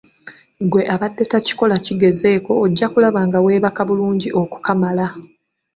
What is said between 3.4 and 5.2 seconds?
weebaka bulungi okukamala.